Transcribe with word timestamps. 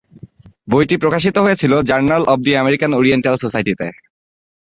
বইটি 0.67 0.95
প্রকাশিত 0.97 1.35
হয়েছিল 1.37 1.73
journal 1.89 2.23
of 2.27 2.39
the 2.45 2.51
American 2.55 2.91
Oriental 2.93 3.35
সোসাইটিতে। 3.37 3.87